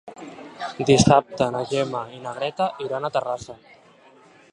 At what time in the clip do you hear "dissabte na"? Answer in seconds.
0.89-1.61